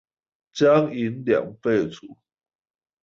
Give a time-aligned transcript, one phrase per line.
[0.03, 0.05] 將
[0.91, 2.17] 銀兩廢除